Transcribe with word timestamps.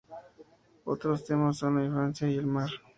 Otros 0.85 1.25
temas 1.25 1.57
son 1.57 1.75
la 1.77 1.85
infancia 1.85 2.27
y 2.27 2.35
el 2.35 2.47
mar. 2.47 2.71